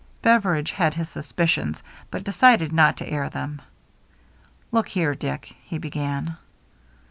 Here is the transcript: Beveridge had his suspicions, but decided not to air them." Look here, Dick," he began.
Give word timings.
Beveridge 0.23 0.71
had 0.71 0.95
his 0.95 1.09
suspicions, 1.09 1.83
but 2.09 2.23
decided 2.23 2.73
not 2.73 2.97
to 2.97 3.07
air 3.07 3.29
them." 3.29 3.61
Look 4.71 4.87
here, 4.87 5.13
Dick," 5.13 5.55
he 5.63 5.77
began. 5.77 6.37